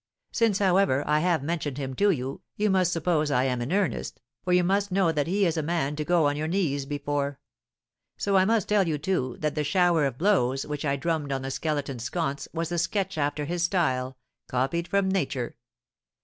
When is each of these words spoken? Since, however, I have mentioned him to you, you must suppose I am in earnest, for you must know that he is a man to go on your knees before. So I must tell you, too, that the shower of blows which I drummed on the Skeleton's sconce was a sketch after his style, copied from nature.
Since, 0.31 0.57
however, 0.57 1.03
I 1.05 1.19
have 1.19 1.43
mentioned 1.43 1.77
him 1.77 1.93
to 1.97 2.09
you, 2.09 2.41
you 2.55 2.71
must 2.71 2.91
suppose 2.91 3.29
I 3.29 3.43
am 3.43 3.61
in 3.61 3.71
earnest, 3.71 4.19
for 4.43 4.51
you 4.51 4.63
must 4.63 4.91
know 4.91 5.11
that 5.11 5.27
he 5.27 5.45
is 5.45 5.57
a 5.57 5.61
man 5.61 5.95
to 5.95 6.03
go 6.03 6.25
on 6.25 6.35
your 6.35 6.47
knees 6.47 6.87
before. 6.87 7.39
So 8.17 8.35
I 8.35 8.43
must 8.43 8.67
tell 8.67 8.87
you, 8.87 8.97
too, 8.97 9.37
that 9.41 9.53
the 9.53 9.63
shower 9.63 10.05
of 10.07 10.17
blows 10.17 10.65
which 10.65 10.85
I 10.85 10.95
drummed 10.95 11.31
on 11.31 11.43
the 11.43 11.51
Skeleton's 11.51 12.03
sconce 12.05 12.47
was 12.51 12.71
a 12.71 12.79
sketch 12.79 13.15
after 13.15 13.45
his 13.45 13.61
style, 13.61 14.17
copied 14.47 14.87
from 14.87 15.07
nature. 15.07 15.55